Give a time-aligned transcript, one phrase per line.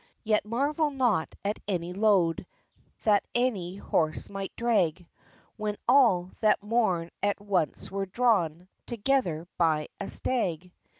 [0.23, 2.47] Yet marvel not at any load,
[3.03, 5.05] That any horse might drag,
[5.57, 10.71] When all, that morn, at once were drawn Together by a stag!